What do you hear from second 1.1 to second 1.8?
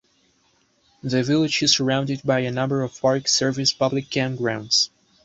village is